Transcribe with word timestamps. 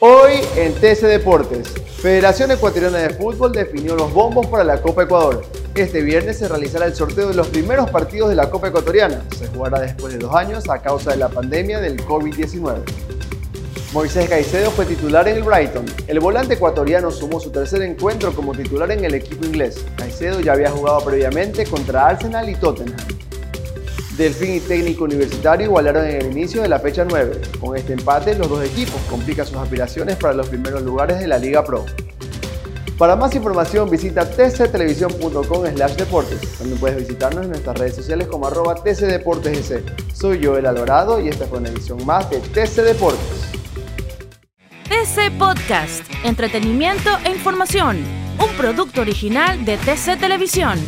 Hoy 0.00 0.34
en 0.54 0.74
TC 0.74 1.08
Deportes, 1.08 1.74
Federación 2.00 2.52
Ecuatoriana 2.52 2.98
de 2.98 3.10
Fútbol 3.10 3.50
definió 3.50 3.96
los 3.96 4.12
bombos 4.12 4.46
para 4.46 4.62
la 4.62 4.80
Copa 4.80 5.02
Ecuador. 5.02 5.44
Este 5.74 6.02
viernes 6.02 6.38
se 6.38 6.46
realizará 6.46 6.86
el 6.86 6.94
sorteo 6.94 7.26
de 7.26 7.34
los 7.34 7.48
primeros 7.48 7.90
partidos 7.90 8.28
de 8.28 8.36
la 8.36 8.48
Copa 8.48 8.68
Ecuatoriana. 8.68 9.24
Se 9.36 9.48
jugará 9.48 9.80
después 9.80 10.12
de 10.12 10.20
dos 10.20 10.32
años 10.36 10.68
a 10.70 10.80
causa 10.80 11.10
de 11.10 11.16
la 11.16 11.28
pandemia 11.28 11.80
del 11.80 12.00
COVID-19. 12.06 12.76
Moisés 13.92 14.28
Caicedo 14.28 14.70
fue 14.70 14.84
titular 14.84 15.26
en 15.26 15.38
el 15.38 15.42
Brighton. 15.42 15.84
El 16.06 16.20
volante 16.20 16.54
ecuatoriano 16.54 17.10
sumó 17.10 17.40
su 17.40 17.50
tercer 17.50 17.82
encuentro 17.82 18.32
como 18.32 18.54
titular 18.54 18.92
en 18.92 19.04
el 19.04 19.14
equipo 19.14 19.46
inglés. 19.46 19.84
Caicedo 19.96 20.38
ya 20.38 20.52
había 20.52 20.70
jugado 20.70 21.00
previamente 21.00 21.66
contra 21.66 22.06
Arsenal 22.06 22.48
y 22.48 22.54
Tottenham. 22.54 23.17
Delfín 24.18 24.56
y 24.56 24.60
Técnico 24.60 25.04
Universitario 25.04 25.66
igualaron 25.66 26.04
en 26.04 26.16
el 26.16 26.32
inicio 26.32 26.60
de 26.60 26.68
la 26.68 26.80
fecha 26.80 27.06
9. 27.08 27.40
Con 27.60 27.76
este 27.76 27.92
empate, 27.92 28.34
los 28.34 28.48
dos 28.48 28.64
equipos 28.64 29.00
complican 29.08 29.46
sus 29.46 29.56
aspiraciones 29.56 30.16
para 30.16 30.34
los 30.34 30.48
primeros 30.48 30.82
lugares 30.82 31.20
de 31.20 31.28
la 31.28 31.38
Liga 31.38 31.64
Pro. 31.64 31.86
Para 32.98 33.14
más 33.14 33.32
información 33.36 33.88
visita 33.88 34.28
tctelevisión.com 34.28 35.66
slash 35.72 35.94
deportes. 35.94 36.58
También 36.58 36.80
puedes 36.80 36.98
visitarnos 36.98 37.44
en 37.44 37.50
nuestras 37.50 37.78
redes 37.78 37.94
sociales 37.94 38.26
como 38.26 38.48
arroba 38.48 38.74
tcdeportesec. 38.74 40.12
Soy 40.12 40.44
Joel 40.44 40.66
Alvarado 40.66 41.20
y 41.20 41.28
esta 41.28 41.46
fue 41.46 41.58
una 41.58 41.68
edición 41.68 42.04
más 42.04 42.28
de 42.28 42.40
TC 42.40 42.82
Deportes. 42.82 43.52
TC 44.88 45.38
Podcast, 45.38 46.02
entretenimiento 46.24 47.10
e 47.24 47.30
información, 47.30 47.98
un 48.40 48.56
producto 48.56 49.00
original 49.02 49.64
de 49.64 49.76
TC 49.76 50.18
Televisión. 50.18 50.80